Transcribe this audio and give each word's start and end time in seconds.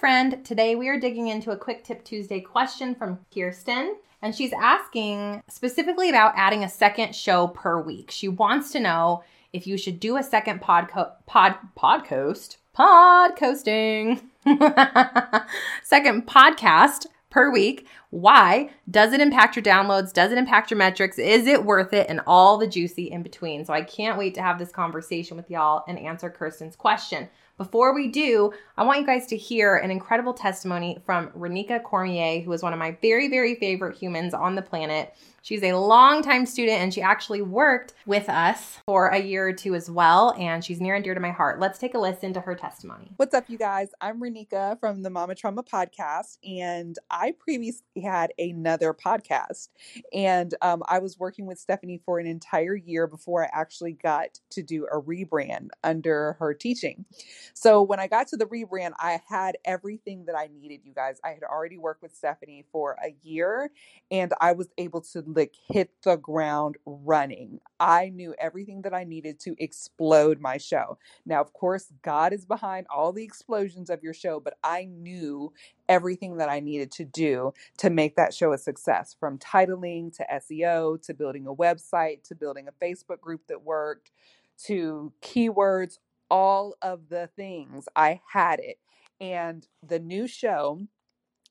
friend. 0.00 0.42
Today 0.46 0.76
we 0.76 0.88
are 0.88 0.98
digging 0.98 1.28
into 1.28 1.50
a 1.50 1.58
quick 1.58 1.84
tip 1.84 2.02
Tuesday 2.04 2.40
question 2.40 2.94
from 2.94 3.18
Kirsten. 3.34 3.96
And 4.22 4.34
she's 4.34 4.54
asking 4.54 5.42
specifically 5.46 6.08
about 6.08 6.32
adding 6.36 6.64
a 6.64 6.70
second 6.70 7.14
show 7.14 7.48
per 7.48 7.78
week. 7.78 8.10
She 8.10 8.26
wants 8.26 8.72
to 8.72 8.80
know 8.80 9.22
if 9.52 9.66
you 9.66 9.76
should 9.76 10.00
do 10.00 10.16
a 10.16 10.22
second 10.22 10.62
podco- 10.62 11.12
pod 11.26 11.56
podcast 11.78 12.56
podcasting 12.74 14.22
second 15.82 16.26
podcast 16.26 17.04
per 17.28 17.50
week. 17.50 17.86
Why? 18.08 18.70
Does 18.90 19.12
it 19.12 19.20
impact 19.20 19.54
your 19.54 19.62
downloads? 19.62 20.14
Does 20.14 20.32
it 20.32 20.38
impact 20.38 20.70
your 20.70 20.78
metrics? 20.78 21.18
Is 21.18 21.46
it 21.46 21.66
worth 21.66 21.92
it? 21.92 22.06
And 22.08 22.22
all 22.26 22.56
the 22.56 22.66
juicy 22.66 23.10
in 23.10 23.22
between. 23.22 23.66
So 23.66 23.74
I 23.74 23.82
can't 23.82 24.16
wait 24.16 24.34
to 24.36 24.42
have 24.42 24.58
this 24.58 24.72
conversation 24.72 25.36
with 25.36 25.50
y'all 25.50 25.84
and 25.86 25.98
answer 25.98 26.30
Kirsten's 26.30 26.74
question. 26.74 27.28
Before 27.60 27.94
we 27.94 28.08
do, 28.08 28.54
I 28.78 28.84
want 28.84 29.00
you 29.00 29.06
guys 29.06 29.26
to 29.26 29.36
hear 29.36 29.76
an 29.76 29.90
incredible 29.90 30.32
testimony 30.32 30.98
from 31.04 31.28
Renika 31.32 31.82
Cormier, 31.82 32.40
who 32.40 32.50
is 32.54 32.62
one 32.62 32.72
of 32.72 32.78
my 32.78 32.96
very, 33.02 33.28
very 33.28 33.54
favorite 33.54 33.98
humans 33.98 34.32
on 34.32 34.54
the 34.54 34.62
planet. 34.62 35.14
She's 35.42 35.62
a 35.62 35.72
longtime 35.72 36.44
student 36.46 36.80
and 36.80 36.92
she 36.92 37.00
actually 37.00 37.42
worked 37.42 37.94
with 38.06 38.28
us 38.28 38.78
for 38.86 39.08
a 39.08 39.18
year 39.18 39.48
or 39.48 39.52
two 39.52 39.74
as 39.74 39.90
well. 39.90 40.34
And 40.38 40.64
she's 40.64 40.80
near 40.80 40.94
and 40.94 41.04
dear 41.04 41.14
to 41.14 41.20
my 41.20 41.30
heart. 41.30 41.60
Let's 41.60 41.78
take 41.78 41.94
a 41.94 41.98
listen 41.98 42.32
to 42.34 42.40
her 42.40 42.54
testimony. 42.54 43.12
What's 43.16 43.34
up, 43.34 43.48
you 43.48 43.56
guys? 43.56 43.88
I'm 44.00 44.20
Renika 44.20 44.78
from 44.80 45.02
the 45.02 45.10
Mama 45.10 45.34
Trauma 45.34 45.62
podcast. 45.62 46.38
And 46.44 46.98
I 47.10 47.34
previously 47.38 48.02
had 48.02 48.32
another 48.38 48.92
podcast. 48.94 49.68
And 50.12 50.54
um, 50.62 50.82
I 50.88 50.98
was 50.98 51.18
working 51.18 51.46
with 51.46 51.64
Stefanie 51.64 52.02
for 52.04 52.18
an 52.18 52.26
entire 52.26 52.74
year 52.74 53.06
before 53.06 53.44
I 53.44 53.50
actually 53.52 53.92
got 53.92 54.40
to 54.50 54.62
do 54.62 54.86
a 54.92 55.00
rebrand 55.00 55.68
under 55.82 56.36
her 56.38 56.52
teaching. 56.52 57.06
So 57.54 57.82
when 57.82 58.00
I 58.00 58.06
got 58.06 58.28
to 58.28 58.36
the 58.36 58.46
rebrand, 58.46 58.92
I 58.98 59.20
had 59.28 59.56
everything 59.64 60.24
that 60.26 60.36
I 60.36 60.48
needed, 60.52 60.80
you 60.84 60.94
guys. 60.94 61.20
I 61.24 61.30
had 61.30 61.42
already 61.42 61.78
worked 61.78 62.02
with 62.02 62.20
Stefanie 62.20 62.64
for 62.72 62.96
a 63.04 63.14
year 63.22 63.70
and 64.10 64.32
I 64.40 64.52
was 64.52 64.68
able 64.78 65.02
to 65.02 65.22
like 65.26 65.54
hit 65.70 65.90
the 66.02 66.16
ground 66.16 66.76
running. 66.86 67.60
I 67.80 68.10
knew 68.10 68.34
everything 68.38 68.82
that 68.82 68.94
I 68.94 69.04
needed 69.04 69.40
to 69.40 69.54
explode 69.58 70.40
my 70.40 70.58
show. 70.58 70.98
Now, 71.26 71.40
of 71.40 71.52
course, 71.52 71.92
God 72.02 72.32
is 72.32 72.44
behind 72.46 72.86
all 72.94 73.12
the 73.12 73.24
explosions 73.24 73.90
of 73.90 74.02
your 74.02 74.14
show, 74.14 74.40
but 74.40 74.54
I 74.64 74.86
knew 74.86 75.52
everything 75.88 76.38
that 76.38 76.48
I 76.48 76.60
needed 76.60 76.92
to 76.92 77.04
do 77.04 77.52
to 77.78 77.90
make 77.90 78.16
that 78.16 78.34
show 78.34 78.52
a 78.52 78.58
success 78.58 79.14
from 79.18 79.38
titling 79.38 80.16
to 80.16 80.26
SEO 80.32 81.02
to 81.02 81.14
building 81.14 81.46
a 81.46 81.54
website 81.54 82.22
to 82.24 82.34
building 82.34 82.68
a 82.68 82.84
Facebook 82.84 83.20
group 83.20 83.42
that 83.48 83.64
worked 83.64 84.10
to 84.66 85.12
keywords, 85.22 85.98
all 86.30 86.76
of 86.82 87.08
the 87.08 87.28
things. 87.36 87.88
I 87.96 88.20
had 88.32 88.60
it. 88.60 88.78
And 89.20 89.66
the 89.86 89.98
new 89.98 90.26
show 90.26 90.80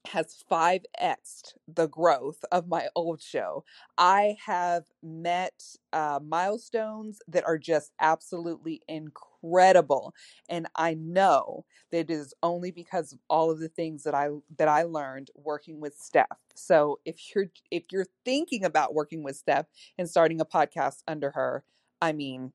has 0.08 0.44
5x 0.50 1.54
the 1.68 1.88
growth 1.88 2.44
of 2.52 2.68
my 2.68 2.88
old 2.96 3.22
show. 3.22 3.64
I 3.98 4.38
have 4.46 4.86
met 5.04 5.62
uh, 5.94 6.20
milestones 6.26 7.20
that 7.28 7.46
are 7.46 7.58
just 7.58 7.92
absolutely 8.00 8.82
incredible, 8.88 10.14
and 10.48 10.68
I 10.76 10.94
know 10.96 11.66
that 11.92 12.00
it 12.00 12.10
is 12.10 12.34
only 12.42 12.72
because 12.72 13.12
of 13.14 13.20
all 13.30 13.52
of 13.52 13.60
the 13.60 13.70
things 13.70 14.04
that 14.04 14.16
I 14.16 14.30
that 14.58 14.68
I 14.68 14.84
learned 14.84 15.32
working 15.36 15.80
with 15.80 15.98
Stef. 16.00 16.26
So 16.56 17.00
if 17.06 17.36
you're 17.36 17.48
if 17.70 17.84
you're 17.92 18.08
thinking 18.26 18.64
about 18.64 18.94
working 18.94 19.24
with 19.24 19.44
Stef 19.44 19.66
and 19.98 20.10
starting 20.10 20.40
a 20.42 20.46
podcast 20.46 21.04
under 21.08 21.32
her, 21.32 21.64
I 22.02 22.14
mean, 22.14 22.54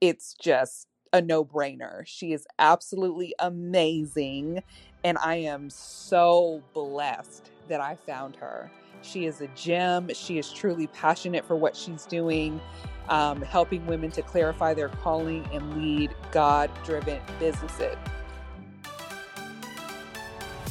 it's 0.00 0.34
just 0.34 0.88
a 1.14 1.22
no 1.22 1.44
brainer. 1.44 2.04
She 2.06 2.32
is 2.32 2.44
absolutely 2.58 3.34
amazing. 3.38 4.62
And 5.04 5.16
I 5.18 5.36
am 5.36 5.70
so 5.70 6.60
blessed 6.74 7.50
that 7.68 7.80
I 7.80 7.94
found 7.94 8.34
her. 8.36 8.68
She 9.00 9.26
is 9.26 9.40
a 9.40 9.46
gem. 9.48 10.10
She 10.12 10.38
is 10.38 10.52
truly 10.52 10.88
passionate 10.88 11.44
for 11.44 11.54
what 11.54 11.76
she's 11.76 12.04
doing, 12.04 12.60
um, 13.08 13.42
helping 13.42 13.86
women 13.86 14.10
to 14.10 14.22
clarify 14.22 14.74
their 14.74 14.88
calling 14.88 15.48
and 15.52 15.76
lead 15.76 16.14
God 16.32 16.68
driven 16.84 17.20
businesses. 17.38 17.96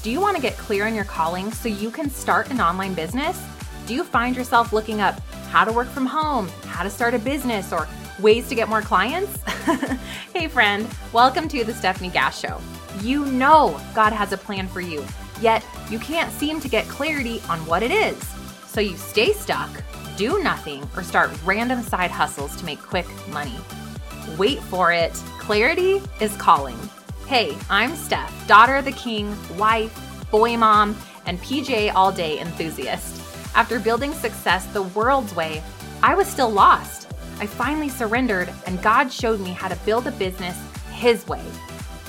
Do 0.01 0.11
you 0.11 0.19
want 0.19 0.35
to 0.35 0.41
get 0.41 0.57
clear 0.57 0.85
on 0.85 0.93
your 0.93 1.05
calling 1.05 1.53
so 1.53 1.69
you 1.69 1.89
can 1.89 2.09
start 2.09 2.49
an 2.49 2.59
online 2.59 2.93
business? 2.95 3.41
Do 3.85 3.93
you 3.93 4.03
find 4.03 4.35
yourself 4.35 4.73
looking 4.73 4.99
up 4.99 5.17
how 5.47 5.63
to 5.63 5.71
work 5.71 5.87
from 5.87 6.05
home, 6.05 6.49
how 6.65 6.83
to 6.83 6.89
start 6.89 7.13
a 7.13 7.19
business, 7.19 7.71
or 7.71 7.87
ways 8.19 8.47
to 8.49 8.55
get 8.55 8.69
more 8.69 8.81
clients? 8.81 9.41
hey, 10.33 10.47
friend, 10.47 10.87
welcome 11.11 11.47
to 11.47 11.63
the 11.63 11.71
Stefanie 11.71 12.11
Gass 12.11 12.39
Show. 12.39 12.59
You 13.01 13.25
know 13.25 13.79
God 13.95 14.13
has 14.13 14.31
a 14.31 14.37
plan 14.37 14.67
for 14.67 14.81
you, 14.81 15.03
yet 15.41 15.65
you 15.89 15.99
can't 15.99 16.31
seem 16.31 16.59
to 16.59 16.67
get 16.67 16.87
clarity 16.87 17.41
on 17.49 17.65
what 17.65 17.81
it 17.83 17.91
is. 17.91 18.17
So 18.67 18.81
you 18.81 18.95
stay 18.97 19.33
stuck, 19.33 19.69
do 20.15 20.41
nothing, 20.43 20.87
or 20.95 21.03
start 21.03 21.31
random 21.43 21.81
side 21.81 22.11
hustles 22.11 22.55
to 22.57 22.65
make 22.65 22.79
quick 22.79 23.07
money. 23.29 23.57
Wait 24.37 24.59
for 24.59 24.91
it. 24.91 25.13
Clarity 25.39 26.01
is 26.19 26.35
calling. 26.37 26.77
Hey, 27.27 27.57
I'm 27.69 27.91
Stef, 27.91 28.29
daughter 28.47 28.75
of 28.75 28.85
the 28.85 28.91
king, 28.91 29.35
wife, 29.57 29.97
boy 30.29 30.57
mom, 30.57 30.95
and 31.25 31.39
PJ 31.39 31.93
all 31.95 32.11
day 32.11 32.39
enthusiast. 32.39 33.21
After 33.55 33.79
building 33.79 34.13
success 34.13 34.65
the 34.67 34.83
world's 34.83 35.35
way, 35.35 35.63
I 36.01 36.15
was 36.15 36.27
still 36.27 36.49
lost. 36.49 37.12
I 37.43 37.45
finally 37.45 37.89
surrendered, 37.89 38.49
and 38.67 38.81
God 38.81 39.11
showed 39.11 39.41
me 39.41 39.49
how 39.49 39.67
to 39.67 39.75
build 39.83 40.07
a 40.07 40.11
business 40.11 40.57
His 40.93 41.27
way. 41.27 41.43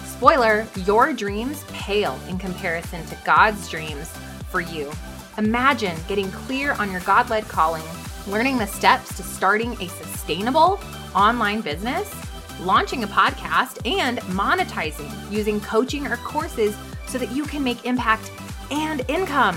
Spoiler, 0.04 0.64
your 0.86 1.12
dreams 1.12 1.64
pale 1.72 2.16
in 2.28 2.38
comparison 2.38 3.04
to 3.06 3.18
God's 3.24 3.68
dreams 3.68 4.08
for 4.48 4.60
you. 4.60 4.92
Imagine 5.36 5.96
getting 6.06 6.30
clear 6.30 6.74
on 6.74 6.92
your 6.92 7.00
God 7.00 7.30
led 7.30 7.48
calling, 7.48 7.82
learning 8.28 8.58
the 8.58 8.66
steps 8.68 9.16
to 9.16 9.24
starting 9.24 9.72
a 9.82 9.88
sustainable 9.88 10.78
online 11.16 11.62
business, 11.62 12.14
launching 12.60 13.02
a 13.02 13.08
podcast, 13.08 13.84
and 13.84 14.20
monetizing 14.38 15.10
using 15.32 15.60
coaching 15.62 16.06
or 16.06 16.16
courses 16.18 16.76
so 17.08 17.18
that 17.18 17.32
you 17.32 17.42
can 17.42 17.64
make 17.64 17.84
impact 17.84 18.30
and 18.70 19.04
income. 19.08 19.56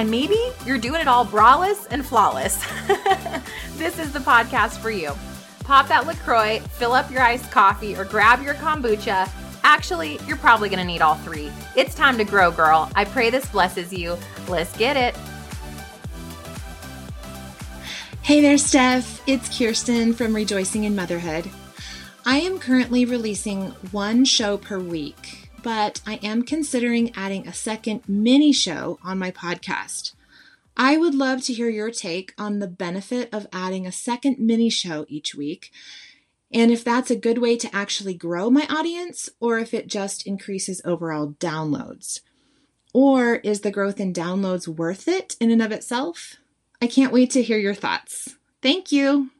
And 0.00 0.10
maybe 0.10 0.38
you're 0.64 0.78
doing 0.78 1.02
it 1.02 1.08
all 1.08 1.26
braless 1.26 1.86
and 1.90 2.06
flawless. 2.06 2.56
this 3.76 3.98
is 3.98 4.14
the 4.14 4.18
podcast 4.18 4.78
for 4.78 4.90
you. 4.90 5.12
Pop 5.64 5.88
that 5.88 6.06
LaCroix, 6.06 6.60
fill 6.60 6.92
up 6.92 7.10
your 7.10 7.20
iced 7.20 7.50
coffee, 7.50 7.94
or 7.94 8.06
grab 8.06 8.42
your 8.42 8.54
kombucha. 8.54 9.28
Actually, 9.62 10.18
you're 10.26 10.38
probably 10.38 10.70
gonna 10.70 10.86
need 10.86 11.02
all 11.02 11.16
three. 11.16 11.52
It's 11.76 11.94
time 11.94 12.16
to 12.16 12.24
grow, 12.24 12.50
girl. 12.50 12.90
I 12.94 13.04
pray 13.04 13.28
this 13.28 13.44
blesses 13.50 13.92
you. 13.92 14.16
Let's 14.48 14.74
get 14.78 14.96
it. 14.96 15.14
Hey 18.22 18.40
there, 18.40 18.56
Stef. 18.56 19.20
It's 19.26 19.54
Kirsten 19.54 20.14
from 20.14 20.34
Rejoicing 20.34 20.84
in 20.84 20.96
Motherhood. 20.96 21.50
I 22.24 22.38
am 22.38 22.58
currently 22.58 23.04
releasing 23.04 23.72
one 23.90 24.24
show 24.24 24.56
per 24.56 24.78
week 24.78 25.49
but 25.62 26.00
I 26.06 26.14
am 26.22 26.42
considering 26.42 27.12
adding 27.14 27.46
a 27.46 27.52
second 27.52 28.02
mini 28.08 28.52
show 28.52 28.98
on 29.04 29.18
my 29.18 29.30
podcast. 29.30 30.14
I 30.76 30.96
would 30.96 31.14
love 31.14 31.42
to 31.44 31.52
hear 31.52 31.68
your 31.68 31.90
take 31.90 32.32
on 32.38 32.58
the 32.58 32.66
benefit 32.66 33.28
of 33.32 33.46
adding 33.52 33.86
a 33.86 33.92
second 33.92 34.38
mini 34.38 34.70
show 34.70 35.04
each 35.08 35.34
week, 35.34 35.70
and 36.52 36.70
if 36.70 36.82
that's 36.82 37.10
a 37.10 37.16
good 37.16 37.38
way 37.38 37.56
to 37.56 37.74
actually 37.74 38.14
grow 38.14 38.50
my 38.50 38.66
audience, 38.68 39.28
or 39.40 39.58
if 39.58 39.74
it 39.74 39.86
just 39.86 40.26
increases 40.26 40.80
overall 40.84 41.34
downloads. 41.38 42.20
Or 42.92 43.36
is 43.36 43.60
the 43.60 43.70
growth 43.70 44.00
in 44.00 44.12
downloads 44.12 44.66
worth 44.66 45.06
it 45.06 45.36
in 45.40 45.50
and 45.50 45.62
of 45.62 45.70
itself? 45.70 46.36
I 46.82 46.86
can't 46.86 47.12
wait 47.12 47.30
to 47.32 47.42
hear 47.42 47.58
your 47.58 47.74
thoughts. 47.74 48.36
Thank 48.62 48.90
you. 48.90 49.30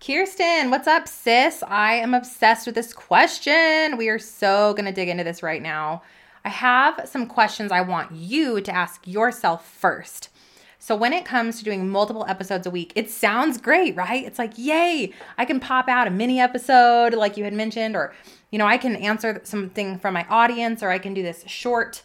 Kirsten, 0.00 0.70
what's 0.70 0.86
up, 0.86 1.06
sis? 1.06 1.62
I 1.62 1.92
am 1.92 2.14
obsessed 2.14 2.64
with 2.64 2.74
this 2.74 2.94
question. 2.94 3.98
We 3.98 4.08
are 4.08 4.18
so 4.18 4.72
going 4.72 4.86
to 4.86 4.92
dig 4.92 5.10
into 5.10 5.24
this 5.24 5.42
right 5.42 5.60
now. 5.60 6.00
I 6.42 6.48
have 6.48 7.02
some 7.04 7.26
questions 7.26 7.70
I 7.70 7.82
want 7.82 8.10
you 8.12 8.62
to 8.62 8.74
ask 8.74 9.06
yourself 9.06 9.70
first. 9.70 10.30
So, 10.78 10.96
when 10.96 11.12
it 11.12 11.26
comes 11.26 11.58
to 11.58 11.64
doing 11.64 11.86
multiple 11.86 12.24
episodes 12.26 12.66
a 12.66 12.70
week, 12.70 12.94
it 12.96 13.10
sounds 13.10 13.58
great, 13.58 13.94
right? 13.94 14.24
It's 14.24 14.38
like, 14.38 14.54
yay, 14.56 15.12
I 15.36 15.44
can 15.44 15.60
pop 15.60 15.86
out 15.86 16.06
a 16.06 16.10
mini 16.10 16.40
episode, 16.40 17.12
like 17.12 17.36
you 17.36 17.44
had 17.44 17.52
mentioned, 17.52 17.94
or, 17.94 18.14
you 18.50 18.58
know, 18.58 18.66
I 18.66 18.78
can 18.78 18.96
answer 18.96 19.42
something 19.44 19.98
from 19.98 20.14
my 20.14 20.24
audience, 20.30 20.82
or 20.82 20.88
I 20.88 20.98
can 20.98 21.12
do 21.12 21.22
this 21.22 21.44
short 21.46 22.02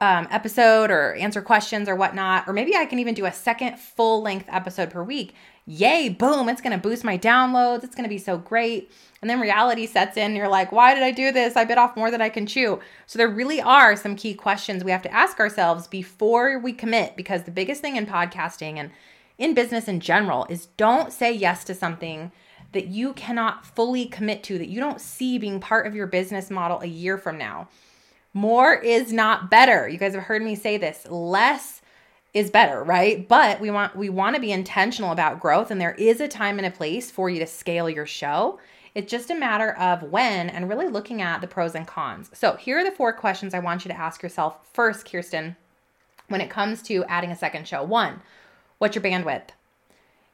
um, 0.00 0.28
episode 0.30 0.90
or 0.90 1.14
answer 1.14 1.40
questions 1.40 1.88
or 1.88 1.96
whatnot. 1.96 2.46
Or 2.46 2.52
maybe 2.52 2.76
I 2.76 2.84
can 2.84 2.98
even 2.98 3.14
do 3.14 3.24
a 3.24 3.32
second 3.32 3.78
full 3.78 4.22
length 4.22 4.46
episode 4.50 4.90
per 4.90 5.02
week 5.02 5.34
yay, 5.68 6.08
boom, 6.08 6.48
it's 6.48 6.62
going 6.62 6.72
to 6.72 6.88
boost 6.88 7.04
my 7.04 7.18
downloads. 7.18 7.84
It's 7.84 7.94
going 7.94 8.08
to 8.08 8.08
be 8.08 8.18
so 8.18 8.38
great. 8.38 8.90
And 9.20 9.28
then 9.28 9.38
reality 9.38 9.86
sets 9.86 10.16
in. 10.16 10.34
You're 10.34 10.48
like, 10.48 10.72
why 10.72 10.94
did 10.94 11.02
I 11.02 11.10
do 11.10 11.30
this? 11.30 11.56
I 11.56 11.66
bit 11.66 11.76
off 11.76 11.94
more 11.94 12.10
than 12.10 12.22
I 12.22 12.30
can 12.30 12.46
chew. 12.46 12.80
So 13.06 13.18
there 13.18 13.28
really 13.28 13.60
are 13.60 13.94
some 13.94 14.16
key 14.16 14.32
questions 14.32 14.82
we 14.82 14.92
have 14.92 15.02
to 15.02 15.12
ask 15.12 15.38
ourselves 15.38 15.86
before 15.86 16.58
we 16.58 16.72
commit 16.72 17.16
because 17.16 17.42
the 17.42 17.50
biggest 17.50 17.82
thing 17.82 17.96
in 17.96 18.06
podcasting 18.06 18.78
and 18.78 18.90
in 19.36 19.52
business 19.52 19.88
in 19.88 20.00
general 20.00 20.46
is 20.48 20.66
don't 20.78 21.12
say 21.12 21.30
yes 21.30 21.64
to 21.64 21.74
something 21.74 22.32
that 22.72 22.86
you 22.86 23.12
cannot 23.12 23.66
fully 23.66 24.06
commit 24.06 24.42
to, 24.44 24.56
that 24.56 24.68
you 24.68 24.80
don't 24.80 25.02
see 25.02 25.38
being 25.38 25.60
part 25.60 25.86
of 25.86 25.94
your 25.94 26.06
business 26.06 26.50
model 26.50 26.80
a 26.80 26.86
year 26.86 27.18
from 27.18 27.36
now. 27.36 27.68
More 28.32 28.74
is 28.74 29.12
not 29.12 29.50
better. 29.50 29.86
You 29.86 29.98
guys 29.98 30.14
have 30.14 30.24
heard 30.24 30.42
me 30.42 30.54
say 30.54 30.78
this. 30.78 31.06
Less 31.10 31.82
is 32.34 32.50
better, 32.50 32.82
right? 32.82 33.26
But 33.26 33.60
we 33.60 33.70
want 33.70 33.96
we 33.96 34.08
want 34.08 34.36
to 34.36 34.40
be 34.40 34.52
intentional 34.52 35.12
about 35.12 35.40
growth 35.40 35.70
and 35.70 35.80
there 35.80 35.94
is 35.94 36.20
a 36.20 36.28
time 36.28 36.58
and 36.58 36.66
a 36.66 36.70
place 36.70 37.10
for 37.10 37.30
you 37.30 37.38
to 37.40 37.46
scale 37.46 37.88
your 37.88 38.06
show. 38.06 38.58
It's 38.94 39.10
just 39.10 39.30
a 39.30 39.34
matter 39.34 39.72
of 39.74 40.02
when 40.02 40.50
and 40.50 40.68
really 40.68 40.88
looking 40.88 41.22
at 41.22 41.40
the 41.40 41.46
pros 41.46 41.74
and 41.74 41.86
cons. 41.86 42.30
So, 42.32 42.56
here 42.56 42.78
are 42.78 42.84
the 42.84 42.90
four 42.90 43.12
questions 43.12 43.54
I 43.54 43.60
want 43.60 43.84
you 43.84 43.90
to 43.90 43.98
ask 43.98 44.22
yourself 44.22 44.68
first, 44.72 45.10
Kirsten, 45.10 45.56
when 46.28 46.40
it 46.40 46.50
comes 46.50 46.82
to 46.84 47.04
adding 47.04 47.30
a 47.30 47.36
second 47.36 47.68
show. 47.68 47.82
One, 47.82 48.20
what's 48.78 48.94
your 48.94 49.04
bandwidth? 49.04 49.50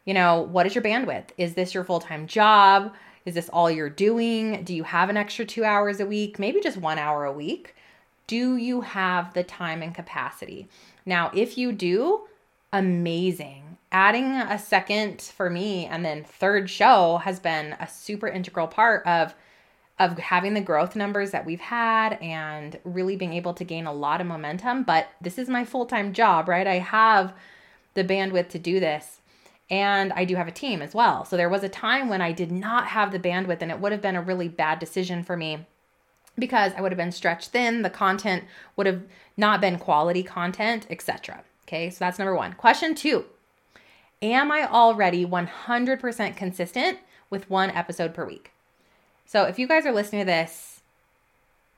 You 0.04 0.14
know, 0.14 0.40
what 0.40 0.66
is 0.66 0.74
your 0.74 0.84
bandwidth? 0.84 1.28
Is 1.36 1.54
this 1.54 1.74
your 1.74 1.84
full 1.84 2.00
time 2.00 2.26
job? 2.26 2.94
Is 3.24 3.34
this 3.34 3.48
all 3.48 3.70
you're 3.70 3.88
doing? 3.88 4.64
Do 4.64 4.74
you 4.74 4.82
have 4.84 5.08
an 5.08 5.16
extra 5.16 5.44
two 5.44 5.64
hours 5.64 6.00
a 6.00 6.06
week? 6.06 6.38
Maybe 6.38 6.60
just 6.60 6.76
one 6.76 6.98
hour 6.98 7.24
a 7.24 7.32
week? 7.32 7.74
Do 8.26 8.56
you 8.56 8.80
have 8.82 9.34
the 9.34 9.44
time 9.44 9.82
and 9.82 9.94
capacity? 9.94 10.68
Now, 11.04 11.30
if 11.34 11.58
you 11.58 11.72
do, 11.72 12.26
amazing. 12.72 13.76
Adding 13.92 14.32
a 14.32 14.58
second 14.58 15.20
for 15.20 15.50
me 15.50 15.86
and 15.86 16.04
then 16.04 16.24
third 16.24 16.68
show 16.68 17.18
has 17.18 17.38
been 17.38 17.76
a 17.78 17.86
super 17.86 18.28
integral 18.28 18.66
part 18.66 19.06
of 19.06 19.34
of 19.98 20.18
having 20.18 20.54
the 20.54 20.60
growth 20.60 20.96
numbers 20.96 21.30
that 21.30 21.46
we've 21.46 21.60
had 21.60 22.14
and 22.20 22.80
really 22.82 23.14
being 23.14 23.32
able 23.32 23.54
to 23.54 23.62
gain 23.62 23.86
a 23.86 23.92
lot 23.92 24.20
of 24.20 24.26
momentum, 24.26 24.82
but 24.82 25.06
this 25.20 25.38
is 25.38 25.48
my 25.48 25.64
full-time 25.64 26.12
job, 26.12 26.48
right? 26.48 26.66
I 26.66 26.80
have 26.80 27.32
the 27.94 28.02
bandwidth 28.02 28.48
to 28.48 28.58
do 28.58 28.80
this. 28.80 29.20
And 29.70 30.12
I 30.12 30.24
do 30.24 30.34
have 30.34 30.48
a 30.48 30.52
team 30.52 30.82
as 30.82 30.94
well. 30.94 31.24
So 31.24 31.36
there 31.36 31.48
was 31.48 31.62
a 31.62 31.68
time 31.68 32.08
when 32.08 32.20
I 32.20 32.32
did 32.32 32.52
not 32.52 32.88
have 32.88 33.12
the 33.12 33.20
bandwidth 33.20 33.62
and 33.62 33.70
it 33.70 33.78
would 33.78 33.92
have 33.92 34.02
been 34.02 34.16
a 34.16 34.20
really 34.20 34.48
bad 34.48 34.78
decision 34.78 35.22
for 35.22 35.36
me 35.36 35.64
because 36.38 36.72
I 36.76 36.80
would 36.80 36.92
have 36.92 36.98
been 36.98 37.12
stretched 37.12 37.50
thin, 37.50 37.82
the 37.82 37.90
content 37.90 38.44
would 38.76 38.86
have 38.86 39.02
not 39.36 39.60
been 39.60 39.78
quality 39.78 40.22
content, 40.22 40.86
etc. 40.90 41.44
Okay, 41.66 41.90
so 41.90 41.98
that's 42.00 42.18
number 42.18 42.34
one. 42.34 42.54
Question 42.54 42.94
two 42.94 43.24
Am 44.22 44.50
I 44.50 44.66
already 44.66 45.26
100% 45.26 46.36
consistent 46.36 46.98
with 47.30 47.50
one 47.50 47.70
episode 47.70 48.14
per 48.14 48.24
week? 48.24 48.52
So 49.26 49.44
if 49.44 49.58
you 49.58 49.66
guys 49.66 49.86
are 49.86 49.92
listening 49.92 50.22
to 50.22 50.26
this, 50.26 50.82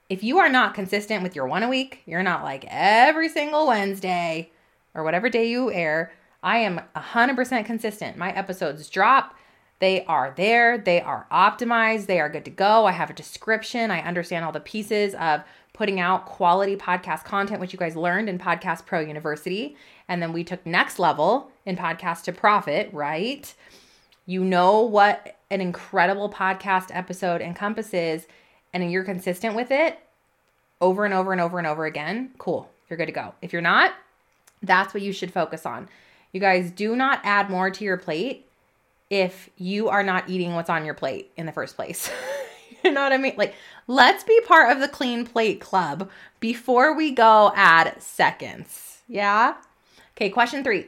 if 0.08 0.22
you 0.22 0.38
are 0.38 0.48
not 0.48 0.74
consistent 0.74 1.22
with 1.22 1.34
your 1.34 1.46
one 1.46 1.62
a 1.62 1.68
week, 1.68 2.02
you're 2.06 2.22
not 2.22 2.44
like 2.44 2.64
every 2.68 3.28
single 3.28 3.66
Wednesday 3.66 4.50
or 4.94 5.02
whatever 5.02 5.28
day 5.28 5.48
you 5.48 5.72
air, 5.72 6.12
I 6.42 6.58
am 6.58 6.80
100% 6.94 7.64
consistent. 7.64 8.16
My 8.16 8.30
episodes 8.32 8.88
drop 8.88 9.35
they 9.78 10.04
are 10.06 10.32
there, 10.36 10.78
they 10.78 11.00
are 11.00 11.26
optimized, 11.30 12.06
they 12.06 12.20
are 12.20 12.28
good 12.28 12.44
to 12.46 12.50
go. 12.50 12.86
I 12.86 12.92
have 12.92 13.10
a 13.10 13.14
description, 13.14 13.90
I 13.90 14.00
understand 14.00 14.44
all 14.44 14.52
the 14.52 14.60
pieces 14.60 15.14
of 15.14 15.42
putting 15.72 16.00
out 16.00 16.24
quality 16.24 16.74
podcast 16.74 17.24
content, 17.24 17.60
which 17.60 17.72
you 17.72 17.78
guys 17.78 17.94
learned 17.94 18.30
in 18.30 18.38
Podcast 18.38 18.86
Pro 18.86 19.00
University. 19.00 19.76
And 20.08 20.22
then 20.22 20.32
we 20.32 20.42
took 20.42 20.64
next 20.64 20.98
level 20.98 21.50
in 21.66 21.76
Podcast 21.76 22.22
to 22.24 22.32
Profit, 22.32 22.88
right? 22.92 23.52
You 24.24 24.42
know 24.42 24.80
what 24.80 25.36
an 25.50 25.60
incredible 25.60 26.30
podcast 26.30 26.86
episode 26.90 27.42
encompasses, 27.42 28.26
and 28.72 28.90
you're 28.90 29.04
consistent 29.04 29.54
with 29.54 29.70
it 29.70 29.98
over 30.80 31.04
and 31.04 31.12
over 31.12 31.32
and 31.32 31.40
over 31.40 31.58
and 31.58 31.66
over 31.66 31.84
again. 31.84 32.30
Cool, 32.38 32.70
you're 32.88 32.96
good 32.96 33.06
to 33.06 33.12
go. 33.12 33.34
If 33.42 33.52
you're 33.52 33.62
not, 33.62 33.92
that's 34.62 34.94
what 34.94 35.02
you 35.02 35.12
should 35.12 35.32
focus 35.32 35.66
on. 35.66 35.88
You 36.32 36.40
guys 36.40 36.70
do 36.70 36.96
not 36.96 37.20
add 37.22 37.50
more 37.50 37.70
to 37.70 37.84
your 37.84 37.98
plate 37.98 38.46
if 39.10 39.50
you 39.56 39.88
are 39.88 40.02
not 40.02 40.28
eating 40.28 40.54
what's 40.54 40.70
on 40.70 40.84
your 40.84 40.94
plate 40.94 41.30
in 41.36 41.46
the 41.46 41.52
first 41.52 41.76
place. 41.76 42.10
you 42.84 42.92
know 42.92 43.02
what 43.02 43.12
I 43.12 43.18
mean? 43.18 43.34
Like, 43.36 43.54
let's 43.86 44.24
be 44.24 44.40
part 44.46 44.72
of 44.72 44.80
the 44.80 44.88
clean 44.88 45.24
plate 45.24 45.60
club 45.60 46.10
before 46.40 46.94
we 46.94 47.12
go 47.12 47.52
add 47.54 48.00
seconds. 48.02 49.02
Yeah? 49.08 49.54
Okay, 50.16 50.30
question 50.30 50.64
three. 50.64 50.86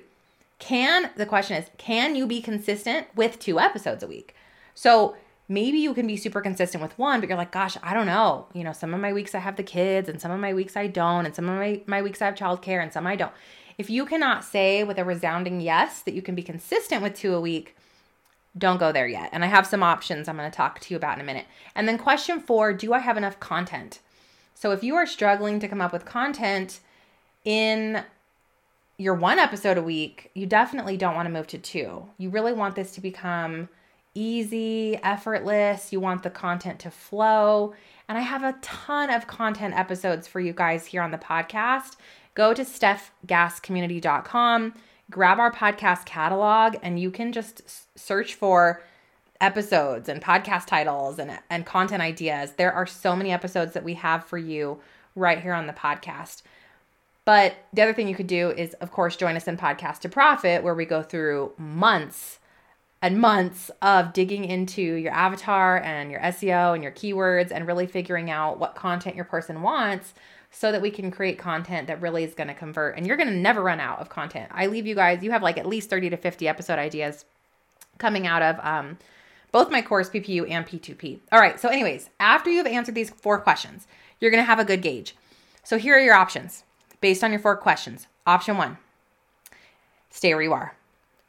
Can, 0.58 1.10
the 1.16 1.26
question 1.26 1.56
is, 1.56 1.70
can 1.78 2.16
you 2.16 2.26
be 2.26 2.40
consistent 2.40 3.06
with 3.14 3.38
two 3.38 3.60
episodes 3.60 4.02
a 4.02 4.08
week? 4.08 4.34
So 4.74 5.16
maybe 5.48 5.78
you 5.78 5.94
can 5.94 6.06
be 6.06 6.16
super 6.16 6.40
consistent 6.40 6.82
with 6.82 6.98
one, 6.98 7.20
but 7.20 7.28
you're 7.28 7.38
like, 7.38 7.52
gosh, 7.52 7.76
I 7.82 7.94
don't 7.94 8.06
know. 8.06 8.46
You 8.52 8.64
know, 8.64 8.72
some 8.72 8.92
of 8.92 9.00
my 9.00 9.12
weeks 9.12 9.34
I 9.34 9.38
have 9.38 9.56
the 9.56 9.62
kids, 9.62 10.08
and 10.08 10.20
some 10.20 10.32
of 10.32 10.40
my 10.40 10.52
weeks 10.52 10.76
I 10.76 10.88
don't, 10.88 11.26
and 11.26 11.34
some 11.34 11.48
of 11.48 11.58
my, 11.58 11.80
my 11.86 12.02
weeks 12.02 12.20
I 12.20 12.26
have 12.26 12.34
childcare, 12.34 12.82
and 12.82 12.92
some 12.92 13.06
I 13.06 13.16
don't. 13.16 13.32
If 13.78 13.88
you 13.88 14.04
cannot 14.06 14.44
say 14.44 14.82
with 14.82 14.98
a 14.98 15.04
resounding 15.04 15.60
yes 15.60 16.02
that 16.02 16.14
you 16.14 16.22
can 16.22 16.34
be 16.34 16.42
consistent 16.42 17.00
with 17.02 17.14
two 17.14 17.34
a 17.34 17.40
week, 17.40 17.76
don't 18.58 18.78
go 18.78 18.92
there 18.92 19.06
yet. 19.06 19.30
And 19.32 19.44
I 19.44 19.46
have 19.46 19.66
some 19.66 19.82
options 19.82 20.28
I'm 20.28 20.36
going 20.36 20.50
to 20.50 20.56
talk 20.56 20.80
to 20.80 20.92
you 20.92 20.96
about 20.96 21.16
in 21.16 21.20
a 21.20 21.24
minute. 21.24 21.46
And 21.74 21.88
then 21.88 21.98
question 21.98 22.40
four 22.40 22.72
Do 22.72 22.92
I 22.92 22.98
have 22.98 23.16
enough 23.16 23.40
content? 23.40 24.00
So 24.54 24.72
if 24.72 24.82
you 24.82 24.96
are 24.96 25.06
struggling 25.06 25.60
to 25.60 25.68
come 25.68 25.80
up 25.80 25.92
with 25.92 26.04
content 26.04 26.80
in 27.44 28.02
your 28.96 29.14
one 29.14 29.38
episode 29.38 29.78
a 29.78 29.82
week, 29.82 30.32
you 30.34 30.46
definitely 30.46 30.96
don't 30.96 31.14
want 31.14 31.26
to 31.26 31.32
move 31.32 31.46
to 31.48 31.58
two. 31.58 32.08
You 32.18 32.30
really 32.30 32.52
want 32.52 32.74
this 32.74 32.90
to 32.92 33.00
become 33.00 33.68
easy, 34.14 34.96
effortless. 34.96 35.92
You 35.92 36.00
want 36.00 36.24
the 36.24 36.30
content 36.30 36.80
to 36.80 36.90
flow. 36.90 37.74
And 38.08 38.18
I 38.18 38.22
have 38.22 38.42
a 38.42 38.56
ton 38.62 39.10
of 39.10 39.28
content 39.28 39.78
episodes 39.78 40.26
for 40.26 40.40
you 40.40 40.52
guys 40.52 40.86
here 40.86 41.02
on 41.02 41.12
the 41.12 41.18
podcast. 41.18 41.94
Go 42.34 42.52
to 42.54 42.62
stefgasscommunity.com 42.62 44.74
grab 45.10 45.38
our 45.38 45.52
podcast 45.52 46.04
catalog 46.04 46.76
and 46.82 47.00
you 47.00 47.10
can 47.10 47.32
just 47.32 47.98
search 47.98 48.34
for 48.34 48.82
episodes 49.40 50.08
and 50.08 50.22
podcast 50.22 50.66
titles 50.66 51.18
and, 51.18 51.38
and 51.48 51.64
content 51.64 52.02
ideas. 52.02 52.52
There 52.52 52.72
are 52.72 52.86
so 52.86 53.14
many 53.14 53.32
episodes 53.32 53.72
that 53.74 53.84
we 53.84 53.94
have 53.94 54.24
for 54.24 54.38
you 54.38 54.80
right 55.14 55.40
here 55.40 55.54
on 55.54 55.66
the 55.66 55.72
podcast. 55.72 56.42
But 57.24 57.56
the 57.72 57.82
other 57.82 57.92
thing 57.92 58.08
you 58.08 58.14
could 58.14 58.26
do 58.26 58.50
is, 58.50 58.74
of 58.74 58.90
course, 58.90 59.16
join 59.16 59.36
us 59.36 59.46
in 59.46 59.58
Podcast 59.58 60.00
to 60.00 60.08
Profit, 60.08 60.62
where 60.62 60.74
we 60.74 60.86
go 60.86 61.02
through 61.02 61.52
months 61.58 62.38
and 63.02 63.20
months 63.20 63.70
of 63.82 64.12
digging 64.12 64.44
into 64.44 64.82
your 64.82 65.12
avatar 65.12 65.78
and 65.78 66.10
your 66.10 66.20
SEO 66.20 66.74
and 66.74 66.82
your 66.82 66.92
keywords 66.92 67.50
and 67.52 67.66
really 67.66 67.86
figuring 67.86 68.30
out 68.30 68.58
what 68.58 68.74
content 68.74 69.14
your 69.14 69.24
person 69.24 69.62
wants 69.62 70.14
so 70.50 70.72
that 70.72 70.82
we 70.82 70.90
can 70.90 71.10
create 71.10 71.38
content 71.38 71.86
that 71.88 72.00
really 72.00 72.24
is 72.24 72.34
going 72.34 72.48
to 72.48 72.54
convert. 72.54 72.96
And 72.96 73.06
you're 73.06 73.16
going 73.16 73.28
to 73.28 73.34
never 73.34 73.62
run 73.62 73.80
out 73.80 73.98
of 73.98 74.08
content. 74.08 74.50
I 74.52 74.66
leave 74.66 74.86
you 74.86 74.94
guys, 74.94 75.22
you 75.22 75.30
have 75.30 75.42
like 75.42 75.58
at 75.58 75.66
least 75.66 75.90
30 75.90 76.10
to 76.10 76.16
50 76.16 76.48
episode 76.48 76.78
ideas 76.78 77.24
coming 77.98 78.26
out 78.26 78.42
of 78.42 78.58
um, 78.64 78.98
both 79.52 79.70
my 79.70 79.82
course, 79.82 80.08
PPU 80.08 80.48
and 80.50 80.66
P2P. 80.66 81.20
All 81.32 81.40
right. 81.40 81.58
So, 81.60 81.68
anyways, 81.68 82.10
after 82.20 82.50
you've 82.50 82.66
answered 82.66 82.94
these 82.94 83.10
four 83.10 83.38
questions, 83.40 83.86
you're 84.20 84.30
going 84.30 84.42
to 84.42 84.46
have 84.46 84.58
a 84.58 84.64
good 84.64 84.82
gauge. 84.82 85.16
So, 85.62 85.78
here 85.78 85.96
are 85.96 86.00
your 86.00 86.14
options 86.14 86.64
based 87.00 87.22
on 87.24 87.30
your 87.30 87.40
four 87.40 87.56
questions. 87.56 88.06
Option 88.26 88.56
one 88.56 88.78
stay 90.10 90.34
where 90.34 90.42
you 90.42 90.52
are. 90.52 90.74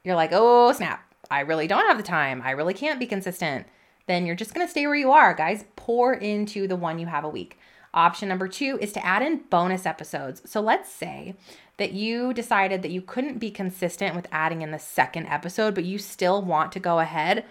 You're 0.03 0.15
like, 0.15 0.32
oh, 0.34 0.72
snap. 0.72 1.05
I 1.29 1.41
really 1.41 1.67
don't 1.67 1.88
have 1.88 1.98
the 1.98 2.03
time. 2.03 2.41
I 2.44 2.51
really 2.51 2.74
can't 2.74 3.00
be 3.00 3.05
consistent. 3.05 3.67
Then 4.08 4.25
you're 4.25 4.36
just 4.36 4.53
going 4.53 4.65
to 4.65 4.72
stay 4.72 4.88
where 4.88 4.96
you 4.96 5.12
are, 5.12 5.34
guys. 5.34 5.65
Pour 5.75 6.13
into 6.13 6.67
the 6.67 6.75
one 6.75 6.98
you 6.98 7.05
have 7.05 7.24
a 7.24 7.29
week. 7.29 7.60
Option 7.93 8.29
number 8.29 8.48
two 8.48 8.77
is 8.81 8.91
to 8.93 9.05
add 9.05 9.22
in 9.22 9.41
bonus 9.50 9.86
episodes. 9.86 10.41
So 10.46 10.62
let's 10.62 10.91
say 10.91 11.36
that 11.77 11.93
you 11.93 12.34
decided 12.34 12.81
that 12.81 12.91
you 12.91 13.01
couldn't 13.01 13.39
be 13.39 13.50
consistent 13.50 14.15
with 14.15 14.27
adding 14.31 14.62
in 14.62 14.72
the 14.72 14.79
second 14.79 15.27
episode, 15.27 15.74
but 15.74 15.86
you 15.86 15.98
still 15.98 16.41
want 16.41 16.72
to 16.74 16.79
go 16.79 17.00
ahead 17.00 17.46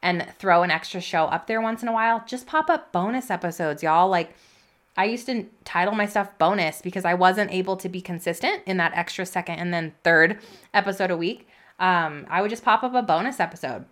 and 0.00 0.26
throw 0.38 0.62
an 0.62 0.70
extra 0.70 1.00
show 1.00 1.24
up 1.24 1.46
there 1.46 1.60
once 1.60 1.82
in 1.82 1.88
a 1.88 1.92
while. 1.92 2.24
Just 2.26 2.46
pop 2.46 2.70
up 2.70 2.90
bonus 2.92 3.30
episodes, 3.30 3.82
y'all. 3.82 4.08
Like, 4.08 4.34
I 4.96 5.04
used 5.04 5.26
to 5.26 5.46
title 5.64 5.94
my 5.94 6.06
stuff 6.06 6.36
bonus 6.38 6.82
because 6.82 7.04
I 7.04 7.14
wasn't 7.14 7.52
able 7.52 7.76
to 7.78 7.88
be 7.88 8.00
consistent 8.00 8.62
in 8.66 8.76
that 8.78 8.92
extra 8.94 9.24
second 9.24 9.58
and 9.58 9.72
then 9.72 9.94
third 10.04 10.38
episode 10.74 11.10
a 11.10 11.16
week. 11.16 11.48
Um, 11.78 12.26
I 12.28 12.40
would 12.42 12.50
just 12.50 12.64
pop 12.64 12.82
up 12.82 12.94
a 12.94 13.02
bonus 13.02 13.40
episode. 13.40 13.84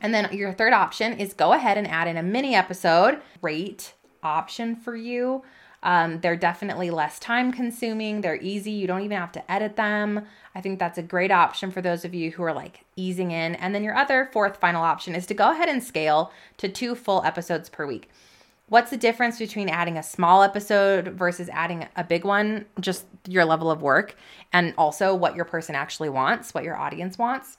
And 0.00 0.14
then 0.14 0.32
your 0.32 0.52
third 0.52 0.72
option 0.72 1.18
is 1.18 1.34
go 1.34 1.52
ahead 1.52 1.78
and 1.78 1.86
add 1.86 2.08
in 2.08 2.16
a 2.16 2.22
mini 2.22 2.54
episode. 2.54 3.20
Rate 3.42 3.94
option 4.22 4.76
for 4.76 4.96
you. 4.96 5.42
Um, 5.82 6.20
they're 6.20 6.36
definitely 6.36 6.90
less 6.90 7.18
time 7.18 7.52
consuming. 7.52 8.20
They're 8.20 8.36
easy. 8.36 8.70
You 8.70 8.86
don't 8.86 9.02
even 9.02 9.16
have 9.16 9.32
to 9.32 9.50
edit 9.50 9.76
them. 9.76 10.26
I 10.54 10.60
think 10.60 10.78
that's 10.78 10.98
a 10.98 11.02
great 11.02 11.30
option 11.30 11.70
for 11.70 11.80
those 11.80 12.04
of 12.04 12.12
you 12.12 12.32
who 12.32 12.42
are 12.42 12.52
like 12.52 12.84
easing 12.96 13.30
in. 13.30 13.54
And 13.54 13.74
then 13.74 13.82
your 13.82 13.96
other 13.96 14.28
fourth 14.32 14.58
final 14.58 14.82
option 14.82 15.14
is 15.14 15.26
to 15.26 15.34
go 15.34 15.52
ahead 15.52 15.68
and 15.68 15.82
scale 15.82 16.32
to 16.58 16.68
two 16.68 16.94
full 16.94 17.22
episodes 17.24 17.68
per 17.68 17.86
week. 17.86 18.10
What's 18.68 18.90
the 18.90 18.96
difference 18.96 19.38
between 19.38 19.68
adding 19.68 19.96
a 19.96 20.02
small 20.02 20.42
episode 20.42 21.08
versus 21.08 21.48
adding 21.48 21.88
a 21.96 22.04
big 22.04 22.24
one? 22.24 22.66
Just 22.78 23.04
your 23.26 23.44
level 23.44 23.70
of 23.70 23.82
work 23.82 24.14
and 24.52 24.74
also 24.78 25.14
what 25.14 25.34
your 25.34 25.44
person 25.44 25.74
actually 25.74 26.08
wants, 26.08 26.54
what 26.54 26.62
your 26.62 26.76
audience 26.76 27.18
wants. 27.18 27.56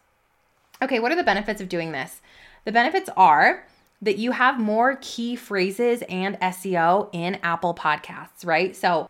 Okay, 0.81 0.99
what 0.99 1.11
are 1.11 1.17
the 1.17 1.23
benefits 1.23 1.59
of 1.59 1.69
doing 1.69 1.91
this? 1.91 2.21
The 2.65 2.71
benefits 2.71 3.09
are 3.17 3.65
that 4.01 4.17
you 4.17 4.31
have 4.31 4.59
more 4.59 4.97
key 5.01 5.35
phrases 5.35 6.03
and 6.09 6.39
SEO 6.39 7.09
in 7.13 7.39
Apple 7.43 7.73
Podcasts, 7.73 8.45
right? 8.45 8.75
So 8.75 9.09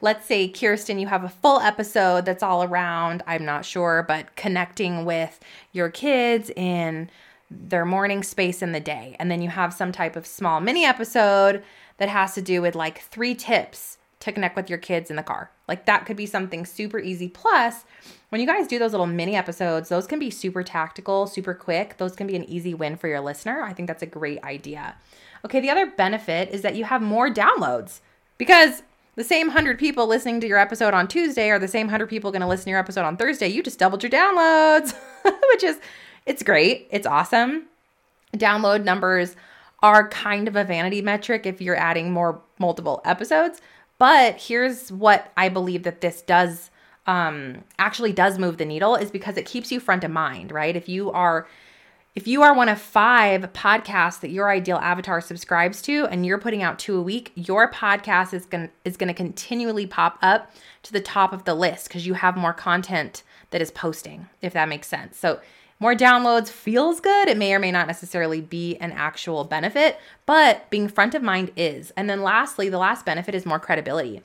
let's 0.00 0.26
say, 0.26 0.48
Kirsten, 0.48 0.98
you 0.98 1.06
have 1.06 1.24
a 1.24 1.28
full 1.28 1.60
episode 1.60 2.24
that's 2.24 2.42
all 2.42 2.62
around, 2.62 3.22
I'm 3.26 3.44
not 3.44 3.64
sure, 3.64 4.04
but 4.06 4.36
connecting 4.36 5.04
with 5.04 5.40
your 5.72 5.88
kids 5.88 6.50
in 6.50 7.10
their 7.50 7.84
morning 7.84 8.22
space 8.22 8.60
in 8.60 8.72
the 8.72 8.80
day. 8.80 9.16
And 9.18 9.30
then 9.30 9.40
you 9.40 9.48
have 9.48 9.72
some 9.72 9.92
type 9.92 10.16
of 10.16 10.26
small 10.26 10.60
mini 10.60 10.84
episode 10.84 11.62
that 11.98 12.08
has 12.08 12.34
to 12.34 12.42
do 12.42 12.60
with 12.60 12.74
like 12.74 13.00
three 13.00 13.34
tips 13.34 13.98
to 14.26 14.32
connect 14.32 14.56
with 14.56 14.68
your 14.68 14.78
kids 14.78 15.10
in 15.10 15.16
the 15.16 15.22
car. 15.22 15.50
Like 15.66 15.86
that 15.86 16.04
could 16.06 16.16
be 16.16 16.26
something 16.26 16.64
super 16.66 16.98
easy. 16.98 17.28
Plus, 17.28 17.84
when 18.28 18.40
you 18.40 18.46
guys 18.46 18.66
do 18.68 18.78
those 18.78 18.92
little 18.92 19.06
mini 19.06 19.34
episodes, 19.34 19.88
those 19.88 20.06
can 20.06 20.18
be 20.18 20.30
super 20.30 20.62
tactical, 20.62 21.26
super 21.26 21.54
quick. 21.54 21.96
Those 21.96 22.14
can 22.14 22.26
be 22.26 22.36
an 22.36 22.44
easy 22.44 22.74
win 22.74 22.96
for 22.96 23.08
your 23.08 23.20
listener. 23.20 23.62
I 23.62 23.72
think 23.72 23.88
that's 23.88 24.02
a 24.02 24.06
great 24.06 24.42
idea. 24.44 24.96
Okay, 25.44 25.60
the 25.60 25.70
other 25.70 25.86
benefit 25.86 26.50
is 26.50 26.62
that 26.62 26.74
you 26.76 26.84
have 26.84 27.02
more 27.02 27.30
downloads 27.30 28.00
because 28.36 28.82
the 29.14 29.24
same 29.24 29.46
100 29.46 29.78
people 29.78 30.06
listening 30.06 30.40
to 30.40 30.46
your 30.46 30.58
episode 30.58 30.92
on 30.92 31.08
Tuesday 31.08 31.50
are 31.50 31.58
the 31.58 31.68
same 31.68 31.86
100 31.86 32.08
people 32.08 32.30
going 32.30 32.42
to 32.42 32.48
listen 32.48 32.64
to 32.64 32.70
your 32.70 32.78
episode 32.78 33.04
on 33.04 33.16
Thursday. 33.16 33.48
You 33.48 33.62
just 33.62 33.78
doubled 33.78 34.02
your 34.02 34.10
downloads, 34.10 34.94
which 35.52 35.64
is 35.64 35.80
it's 36.26 36.42
great. 36.42 36.88
It's 36.90 37.06
awesome. 37.06 37.66
Download 38.36 38.84
numbers 38.84 39.36
are 39.82 40.08
kind 40.08 40.48
of 40.48 40.56
a 40.56 40.64
vanity 40.64 41.00
metric 41.00 41.46
if 41.46 41.60
you're 41.60 41.76
adding 41.76 42.12
more 42.12 42.42
multiple 42.58 43.00
episodes, 43.04 43.60
but 43.98 44.40
here's 44.40 44.90
what 44.90 45.32
I 45.36 45.48
believe 45.48 45.82
that 45.84 46.00
this 46.00 46.22
does 46.22 46.70
um 47.06 47.62
actually 47.78 48.12
does 48.12 48.38
move 48.38 48.56
the 48.56 48.64
needle 48.64 48.96
is 48.96 49.10
because 49.10 49.36
it 49.36 49.46
keeps 49.46 49.70
you 49.70 49.78
front 49.78 50.04
of 50.04 50.10
mind, 50.10 50.50
right? 50.52 50.74
If 50.74 50.88
you 50.88 51.10
are 51.12 51.46
if 52.16 52.26
you 52.26 52.42
are 52.42 52.54
one 52.54 52.70
of 52.70 52.80
five 52.80 53.42
podcasts 53.52 54.20
that 54.20 54.30
your 54.30 54.50
ideal 54.50 54.78
avatar 54.78 55.20
subscribes 55.20 55.82
to 55.82 56.06
and 56.06 56.24
you're 56.24 56.38
putting 56.38 56.62
out 56.62 56.78
two 56.78 56.96
a 56.96 57.02
week, 57.02 57.30
your 57.34 57.70
podcast 57.70 58.32
is 58.32 58.46
going 58.46 58.70
is 58.86 58.96
going 58.96 59.08
to 59.08 59.14
continually 59.14 59.86
pop 59.86 60.18
up 60.22 60.50
to 60.82 60.94
the 60.94 61.00
top 61.00 61.34
of 61.34 61.44
the 61.44 61.54
list 61.54 61.88
because 61.88 62.06
you 62.06 62.14
have 62.14 62.34
more 62.34 62.54
content 62.54 63.22
that 63.50 63.60
is 63.60 63.70
posting, 63.70 64.28
if 64.40 64.54
that 64.54 64.68
makes 64.68 64.88
sense. 64.88 65.18
So, 65.18 65.40
more 65.78 65.94
downloads 65.94 66.48
feels 66.48 67.00
good. 67.00 67.28
It 67.28 67.36
may 67.36 67.52
or 67.52 67.58
may 67.58 67.70
not 67.70 67.86
necessarily 67.86 68.40
be 68.40 68.76
an 68.76 68.92
actual 68.92 69.44
benefit, 69.44 69.98
but 70.24 70.68
being 70.70 70.88
front 70.88 71.14
of 71.14 71.22
mind 71.22 71.52
is. 71.56 71.92
And 71.96 72.08
then 72.08 72.22
lastly, 72.22 72.68
the 72.68 72.78
last 72.78 73.04
benefit 73.04 73.34
is 73.34 73.44
more 73.44 73.58
credibility. 73.58 74.22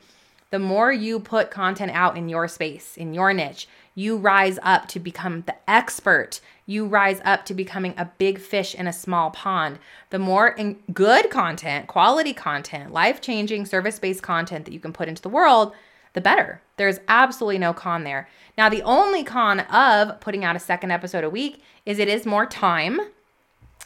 The 0.49 0.59
more 0.59 0.91
you 0.91 1.19
put 1.19 1.51
content 1.51 1.91
out 1.91 2.17
in 2.17 2.29
your 2.29 2.47
space, 2.47 2.97
in 2.97 3.13
your 3.13 3.33
niche, 3.33 3.67
you 3.95 4.17
rise 4.17 4.59
up 4.63 4.87
to 4.89 4.99
become 4.99 5.43
the 5.45 5.55
expert. 5.69 6.39
You 6.65 6.85
rise 6.85 7.21
up 7.25 7.45
to 7.45 7.53
becoming 7.53 7.93
a 7.97 8.11
big 8.17 8.39
fish 8.39 8.73
in 8.73 8.87
a 8.87 8.93
small 8.93 9.31
pond. 9.31 9.79
The 10.09 10.19
more 10.19 10.57
good 10.93 11.29
content, 11.29 11.87
quality 11.87 12.33
content, 12.33 12.93
life 12.93 13.19
changing, 13.19 13.65
service 13.65 13.99
based 13.99 14.23
content 14.23 14.65
that 14.65 14.73
you 14.73 14.79
can 14.79 14.93
put 14.93 15.09
into 15.09 15.21
the 15.21 15.29
world, 15.29 15.73
the 16.13 16.21
better. 16.21 16.61
There's 16.81 16.99
absolutely 17.07 17.59
no 17.59 17.73
con 17.73 18.05
there. 18.05 18.27
Now, 18.57 18.67
the 18.67 18.81
only 18.81 19.23
con 19.23 19.59
of 19.59 20.19
putting 20.19 20.43
out 20.43 20.55
a 20.55 20.59
second 20.59 20.89
episode 20.89 21.23
a 21.23 21.29
week 21.29 21.61
is 21.85 21.99
it 21.99 22.07
is 22.07 22.25
more 22.25 22.47
time 22.47 22.99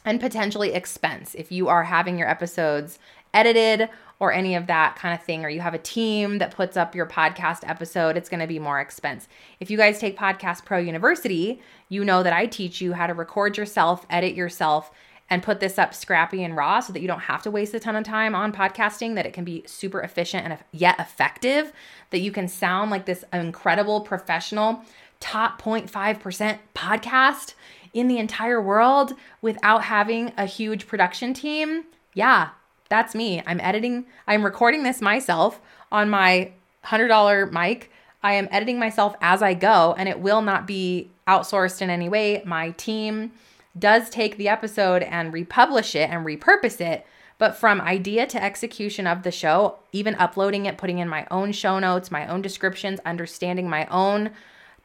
and 0.05 0.21
potentially 0.21 0.73
expense. 0.73 1.35
If 1.35 1.51
you 1.51 1.67
are 1.67 1.83
having 1.83 2.17
your 2.17 2.29
episodes 2.29 2.97
edited 3.33 3.89
or 4.19 4.31
any 4.31 4.55
of 4.55 4.67
that 4.67 4.95
kind 4.95 5.13
of 5.13 5.25
thing, 5.25 5.43
or 5.43 5.49
you 5.49 5.59
have 5.59 5.73
a 5.73 5.77
team 5.77 6.37
that 6.37 6.55
puts 6.55 6.77
up 6.77 6.95
your 6.95 7.05
podcast 7.05 7.67
episode, 7.67 8.15
it's 8.15 8.29
going 8.29 8.39
to 8.39 8.47
be 8.47 8.59
more 8.59 8.79
expense. 8.79 9.27
If 9.59 9.69
you 9.69 9.75
guys 9.75 9.99
take 9.99 10.17
Podcast 10.17 10.63
Pro 10.63 10.77
University, 10.77 11.59
you 11.89 12.05
know 12.05 12.23
that 12.23 12.31
I 12.31 12.45
teach 12.45 12.79
you 12.79 12.93
how 12.93 13.07
to 13.07 13.13
record 13.13 13.57
yourself, 13.57 14.05
edit 14.09 14.35
yourself, 14.35 14.89
and 15.29 15.41
put 15.41 15.59
this 15.59 15.79
up 15.79 15.93
scrappy 15.93 16.43
and 16.43 16.55
raw 16.55 16.79
so 16.79 16.93
that 16.93 17.01
you 17.01 17.07
don't 17.07 17.21
have 17.21 17.41
to 17.43 17.51
waste 17.51 17.73
a 17.73 17.79
ton 17.79 17.95
of 17.95 18.03
time 18.03 18.35
on 18.35 18.51
podcasting, 18.51 19.15
that 19.15 19.25
it 19.25 19.33
can 19.33 19.43
be 19.43 19.63
super 19.65 20.01
efficient 20.01 20.45
and 20.45 20.57
yet 20.71 20.99
effective, 20.99 21.73
that 22.11 22.19
you 22.19 22.31
can 22.31 22.47
sound 22.47 22.91
like 22.91 23.05
this 23.05 23.25
incredible 23.33 24.01
professional 24.01 24.81
top 25.19 25.61
0.5% 25.61 26.59
podcast 26.75 27.55
in 27.93 28.07
the 28.07 28.17
entire 28.17 28.61
world 28.61 29.13
without 29.41 29.83
having 29.85 30.31
a 30.37 30.45
huge 30.45 30.85
production 30.85 31.33
team. 31.33 31.85
Yeah, 32.13 32.49
that's 32.89 33.15
me. 33.15 33.41
I'm 33.47 33.59
editing, 33.61 34.05
I'm 34.27 34.43
recording 34.43 34.83
this 34.83 35.01
myself 35.01 35.59
on 35.91 36.09
my 36.09 36.51
$100 36.85 37.51
mic. 37.51 37.91
I 38.21 38.33
am 38.33 38.47
editing 38.51 38.79
myself 38.79 39.15
as 39.21 39.41
I 39.41 39.53
go, 39.53 39.95
and 39.97 40.09
it 40.09 40.19
will 40.19 40.41
not 40.41 40.67
be 40.67 41.09
outsourced 41.27 41.81
in 41.81 41.89
any 41.89 42.09
way. 42.09 42.43
My 42.45 42.71
team 42.71 43.31
does 43.77 44.09
take 44.09 44.37
the 44.37 44.47
episode 44.47 45.03
and 45.03 45.33
republish 45.33 45.95
it 45.95 46.09
and 46.09 46.25
repurpose 46.25 46.79
it. 46.79 47.05
But 47.37 47.57
from 47.57 47.81
idea 47.81 48.25
to 48.27 48.41
execution 48.41 49.07
of 49.07 49.23
the 49.23 49.31
show, 49.31 49.79
even 49.91 50.15
uploading 50.15 50.65
it, 50.65 50.77
putting 50.77 50.99
in 50.99 51.09
my 51.09 51.27
own 51.29 51.51
show 51.51 51.79
notes, 51.79 52.09
my 52.09 52.25
own 52.27 52.41
descriptions, 52.41 53.01
understanding 53.05 53.69
my 53.69 53.85
own 53.87 54.31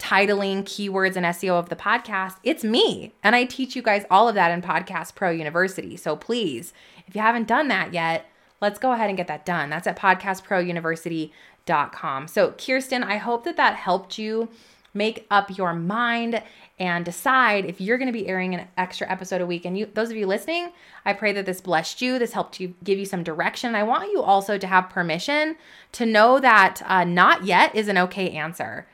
titling, 0.00 0.64
keywords, 0.64 1.14
and 1.14 1.24
SEO 1.26 1.52
of 1.52 1.68
the 1.68 1.76
podcast, 1.76 2.38
it's 2.42 2.64
me. 2.64 3.12
And 3.22 3.36
I 3.36 3.44
teach 3.44 3.76
you 3.76 3.82
guys 3.82 4.04
all 4.10 4.28
of 4.28 4.34
that 4.34 4.50
in 4.50 4.62
Podcast 4.62 5.14
Pro 5.14 5.30
University. 5.30 5.96
So 5.96 6.16
please, 6.16 6.72
if 7.06 7.14
you 7.14 7.20
haven't 7.20 7.46
done 7.46 7.68
that 7.68 7.92
yet, 7.92 8.28
let's 8.60 8.80
go 8.80 8.90
ahead 8.92 9.10
and 9.10 9.16
get 9.16 9.28
that 9.28 9.46
done. 9.46 9.70
That's 9.70 9.86
at 9.86 9.96
podcastprouniversity.com. 9.98 12.28
So, 12.28 12.52
Kirsten, 12.52 13.04
I 13.04 13.18
hope 13.18 13.44
that 13.44 13.58
that 13.58 13.76
helped 13.76 14.16
you 14.18 14.48
make 14.94 15.26
up 15.30 15.56
your 15.56 15.72
mind 15.74 16.42
and 16.78 17.04
decide 17.04 17.66
if 17.66 17.80
you're 17.80 17.98
going 17.98 18.08
to 18.08 18.12
be 18.12 18.26
airing 18.26 18.54
an 18.54 18.66
extra 18.76 19.10
episode 19.10 19.40
a 19.40 19.46
week. 19.46 19.64
And 19.64 19.76
you, 19.76 19.86
those 19.92 20.10
of 20.10 20.16
you 20.16 20.26
listening, 20.26 20.70
I 21.04 21.12
pray 21.12 21.32
that 21.32 21.46
this 21.46 21.60
blessed 21.60 22.00
you. 22.00 22.18
This 22.18 22.32
helped 22.32 22.58
you 22.58 22.74
give 22.82 22.98
you 22.98 23.04
some 23.04 23.22
direction. 23.22 23.74
I 23.74 23.82
want 23.82 24.10
you 24.10 24.22
also 24.22 24.58
to 24.58 24.66
have 24.66 24.88
permission 24.88 25.56
to 25.92 26.06
know 26.06 26.40
that 26.40 26.82
uh, 26.86 27.04
not 27.04 27.44
yet 27.44 27.74
is 27.74 27.88
an 27.88 27.98
okay 27.98 28.30
answer. 28.30 28.86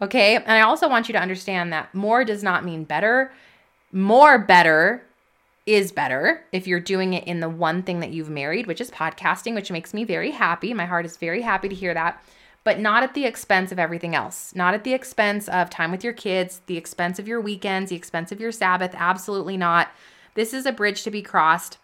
Okay. 0.00 0.36
And 0.36 0.50
I 0.52 0.62
also 0.62 0.88
want 0.88 1.08
you 1.08 1.12
to 1.12 1.20
understand 1.20 1.72
that 1.72 1.94
more 1.94 2.24
does 2.24 2.42
not 2.42 2.64
mean 2.64 2.84
better. 2.84 3.32
More 3.92 4.38
better 4.38 5.02
is 5.66 5.92
better 5.92 6.42
if 6.50 6.66
you're 6.66 6.80
doing 6.80 7.14
it 7.14 7.24
in 7.24 7.40
the 7.40 7.48
one 7.48 7.82
thing 7.82 8.00
that 8.00 8.10
you've 8.10 8.30
married, 8.30 8.66
which 8.66 8.80
is 8.80 8.90
podcasting, 8.90 9.54
which 9.54 9.70
makes 9.70 9.94
me 9.94 10.04
very 10.04 10.32
happy. 10.32 10.74
My 10.74 10.86
heart 10.86 11.06
is 11.06 11.16
very 11.16 11.42
happy 11.42 11.68
to 11.68 11.74
hear 11.74 11.94
that 11.94 12.22
but 12.64 12.78
not 12.78 13.02
at 13.02 13.14
the 13.14 13.24
expense 13.24 13.72
of 13.72 13.78
everything 13.78 14.14
else. 14.14 14.54
Not 14.54 14.74
at 14.74 14.84
the 14.84 14.94
expense 14.94 15.48
of 15.48 15.70
time 15.70 15.90
with 15.90 16.04
your 16.04 16.12
kids, 16.12 16.60
the 16.66 16.76
expense 16.76 17.18
of 17.18 17.26
your 17.26 17.40
weekends, 17.40 17.90
the 17.90 17.96
expense 17.96 18.32
of 18.32 18.40
your 18.40 18.52
Sabbath. 18.52 18.94
Absolutely 18.94 19.56
not. 19.56 19.88
This 20.34 20.54
is 20.54 20.66
a 20.66 20.72
bridge 20.72 21.02
to 21.02 21.10
be 21.10 21.22
crossed 21.22 21.78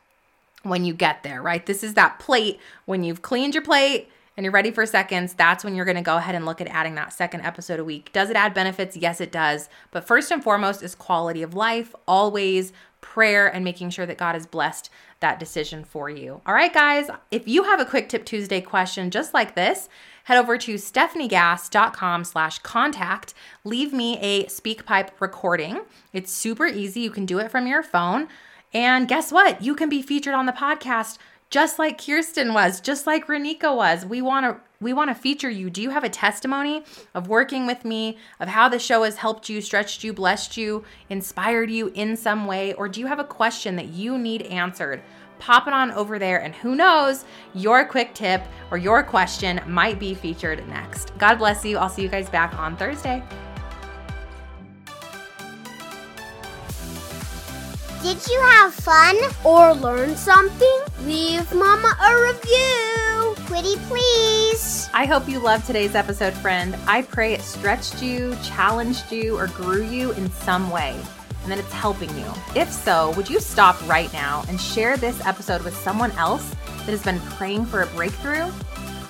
when 0.62 0.84
you 0.84 0.94
get 0.94 1.22
there, 1.22 1.42
right? 1.42 1.64
This 1.64 1.82
is 1.82 1.94
that 1.94 2.18
plate 2.18 2.60
when 2.84 3.02
you've 3.02 3.22
cleaned 3.22 3.54
your 3.54 3.62
plate 3.62 4.08
and 4.36 4.44
you're 4.44 4.52
ready 4.52 4.70
for 4.70 4.86
seconds, 4.86 5.34
that's 5.34 5.64
when 5.64 5.74
you're 5.74 5.84
going 5.84 5.96
to 5.96 6.00
go 6.02 6.16
ahead 6.16 6.36
and 6.36 6.46
look 6.46 6.60
at 6.60 6.68
adding 6.68 6.94
that 6.94 7.12
second 7.12 7.40
episode 7.40 7.80
a 7.80 7.84
week. 7.84 8.12
Does 8.12 8.30
it 8.30 8.36
add 8.36 8.54
benefits? 8.54 8.96
Yes, 8.96 9.20
it 9.20 9.32
does. 9.32 9.68
But 9.90 10.06
first 10.06 10.30
and 10.30 10.44
foremost 10.44 10.80
is 10.80 10.94
quality 10.94 11.42
of 11.42 11.54
life, 11.54 11.92
always 12.06 12.72
prayer, 13.00 13.48
and 13.52 13.64
making 13.64 13.90
sure 13.90 14.06
that 14.06 14.16
God 14.16 14.34
has 14.34 14.46
blessed 14.46 14.90
that 15.20 15.38
decision 15.38 15.84
for 15.84 16.08
you. 16.08 16.40
All 16.46 16.54
right, 16.54 16.72
guys, 16.72 17.10
if 17.30 17.48
you 17.48 17.64
have 17.64 17.80
a 17.80 17.84
quick 17.84 18.08
tip 18.08 18.24
Tuesday 18.24 18.60
question 18.60 19.10
just 19.10 19.34
like 19.34 19.54
this, 19.54 19.88
head 20.24 20.38
over 20.38 20.56
to 20.58 20.74
stefaniegass.com 20.74 22.24
slash 22.24 22.58
contact. 22.60 23.34
Leave 23.64 23.92
me 23.92 24.18
a 24.18 24.44
SpeakPipe 24.44 25.10
recording. 25.20 25.80
It's 26.12 26.32
super 26.32 26.66
easy. 26.66 27.00
You 27.00 27.10
can 27.10 27.26
do 27.26 27.38
it 27.38 27.50
from 27.50 27.66
your 27.66 27.82
phone. 27.82 28.28
And 28.72 29.08
guess 29.08 29.32
what? 29.32 29.62
You 29.62 29.74
can 29.74 29.88
be 29.88 30.02
featured 30.02 30.34
on 30.34 30.46
the 30.46 30.52
podcast 30.52 31.18
just 31.50 31.78
like 31.78 32.04
Kirsten 32.04 32.52
was, 32.52 32.80
just 32.80 33.06
like 33.06 33.26
Renika 33.26 33.74
was. 33.74 34.04
We 34.04 34.22
want 34.22 34.46
to 34.46 34.60
we 34.80 34.92
want 34.92 35.10
to 35.10 35.14
feature 35.14 35.50
you. 35.50 35.70
Do 35.70 35.82
you 35.82 35.90
have 35.90 36.04
a 36.04 36.08
testimony 36.08 36.84
of 37.12 37.26
working 37.26 37.66
with 37.66 37.84
me, 37.84 38.16
of 38.38 38.48
how 38.48 38.68
the 38.68 38.78
show 38.78 39.02
has 39.02 39.16
helped 39.16 39.48
you, 39.48 39.60
stretched 39.60 40.04
you, 40.04 40.12
blessed 40.12 40.56
you, 40.56 40.84
inspired 41.10 41.68
you 41.68 41.88
in 41.94 42.16
some 42.16 42.46
way, 42.46 42.74
or 42.74 42.88
do 42.88 43.00
you 43.00 43.06
have 43.06 43.18
a 43.18 43.24
question 43.24 43.74
that 43.74 43.88
you 43.88 44.18
need 44.18 44.42
answered? 44.42 45.02
pop 45.38 45.66
it 45.66 45.72
on 45.72 45.90
over 45.92 46.18
there, 46.18 46.42
and 46.42 46.54
who 46.54 46.74
knows, 46.74 47.24
your 47.54 47.84
quick 47.84 48.14
tip 48.14 48.42
or 48.70 48.78
your 48.78 49.02
question 49.02 49.60
might 49.66 49.98
be 49.98 50.14
featured 50.14 50.66
next. 50.68 51.16
God 51.18 51.36
bless 51.36 51.64
you. 51.64 51.78
I'll 51.78 51.88
see 51.88 52.02
you 52.02 52.08
guys 52.08 52.28
back 52.28 52.54
on 52.58 52.76
Thursday. 52.76 53.22
Did 58.02 58.24
you 58.28 58.40
have 58.40 58.72
fun 58.72 59.16
or 59.44 59.74
learn 59.74 60.14
something? 60.14 60.80
Leave 61.02 61.52
Mama 61.52 61.96
a 62.00 62.32
review. 62.32 63.34
Pretty 63.46 63.74
please. 63.88 64.88
I 64.94 65.04
hope 65.04 65.28
you 65.28 65.40
loved 65.40 65.66
today's 65.66 65.96
episode, 65.96 66.32
friend. 66.34 66.76
I 66.86 67.02
pray 67.02 67.32
it 67.32 67.40
stretched 67.40 68.00
you, 68.00 68.36
challenged 68.44 69.10
you, 69.10 69.36
or 69.36 69.48
grew 69.48 69.82
you 69.82 70.12
in 70.12 70.30
some 70.30 70.70
way 70.70 70.96
and 71.42 71.50
that 71.50 71.58
it's 71.58 71.72
helping 71.72 72.16
you. 72.16 72.32
If 72.54 72.70
so, 72.70 73.12
would 73.16 73.28
you 73.28 73.40
stop 73.40 73.76
right 73.88 74.12
now 74.12 74.44
and 74.48 74.60
share 74.60 74.96
this 74.96 75.24
episode 75.26 75.62
with 75.62 75.76
someone 75.76 76.12
else 76.12 76.54
that 76.66 76.90
has 76.90 77.02
been 77.02 77.18
praying 77.20 77.66
for 77.66 77.82
a 77.82 77.86
breakthrough? 77.88 78.48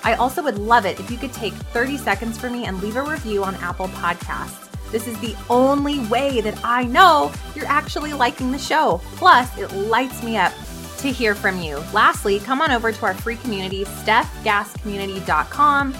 I 0.03 0.15
also 0.15 0.41
would 0.41 0.57
love 0.57 0.87
it 0.87 0.99
if 0.99 1.11
you 1.11 1.17
could 1.17 1.33
take 1.33 1.53
30 1.53 1.97
seconds 1.97 2.39
for 2.39 2.49
me 2.49 2.65
and 2.65 2.81
leave 2.81 2.95
a 2.95 3.03
review 3.03 3.43
on 3.43 3.53
Apple 3.55 3.89
Podcasts. 3.89 4.68
This 4.91 5.07
is 5.07 5.19
the 5.19 5.35
only 5.49 5.99
way 6.07 6.41
that 6.41 6.59
I 6.63 6.83
know 6.83 7.31
you're 7.55 7.65
actually 7.67 8.13
liking 8.13 8.51
the 8.51 8.59
show. 8.59 9.01
Plus, 9.15 9.57
it 9.57 9.71
lights 9.73 10.21
me 10.23 10.37
up 10.37 10.53
to 10.99 11.11
hear 11.11 11.35
from 11.35 11.61
you. 11.61 11.77
Lastly, 11.93 12.39
come 12.39 12.61
on 12.61 12.71
over 12.71 12.91
to 12.91 13.05
our 13.05 13.13
free 13.13 13.37
community, 13.37 13.85
stefgasscommunity.com, 13.85 15.95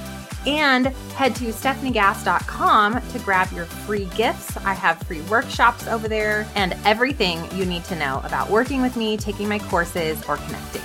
and 0.45 0.87
head 0.87 1.35
to 1.35 1.45
stefaniegass.com 1.45 3.01
to 3.01 3.19
grab 3.19 3.51
your 3.51 3.65
free 3.65 4.09
gifts. 4.15 4.57
I 4.57 4.73
have 4.73 5.01
free 5.03 5.21
workshops 5.21 5.87
over 5.87 6.07
there 6.07 6.47
and 6.55 6.75
everything 6.85 7.39
you 7.57 7.65
need 7.65 7.83
to 7.85 7.95
know 7.95 8.21
about 8.23 8.49
working 8.49 8.81
with 8.81 8.95
me, 8.95 9.17
taking 9.17 9.47
my 9.47 9.59
courses, 9.59 10.23
or 10.27 10.37
connecting. 10.37 10.81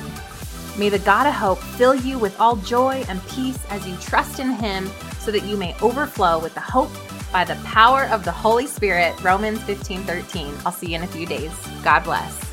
May 0.76 0.88
the 0.88 0.98
God 1.00 1.28
of 1.28 1.34
hope 1.34 1.60
fill 1.60 1.94
you 1.94 2.18
with 2.18 2.40
all 2.40 2.56
joy 2.56 3.04
and 3.08 3.24
peace 3.28 3.58
as 3.70 3.86
you 3.86 3.96
trust 3.98 4.40
in 4.40 4.50
him 4.50 4.90
so 5.20 5.30
that 5.30 5.44
you 5.44 5.56
may 5.56 5.76
overflow 5.80 6.40
with 6.40 6.52
the 6.54 6.60
hope 6.60 6.90
by 7.34 7.44
the 7.44 7.56
power 7.64 8.04
of 8.04 8.24
the 8.24 8.30
Holy 8.30 8.64
Spirit. 8.64 9.12
Romans 9.24 9.60
15 9.64 10.04
13. 10.04 10.54
I'll 10.64 10.70
see 10.70 10.90
you 10.90 10.94
in 10.94 11.02
a 11.02 11.08
few 11.08 11.26
days. 11.26 11.50
God 11.82 12.04
bless. 12.04 12.43